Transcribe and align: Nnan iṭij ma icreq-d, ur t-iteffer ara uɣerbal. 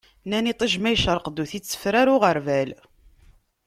Nnan 0.25 0.49
iṭij 0.51 0.73
ma 0.79 0.89
icreq-d, 0.93 1.37
ur 1.41 1.47
t-iteffer 1.51 1.93
ara 2.01 2.11
uɣerbal. 2.15 2.71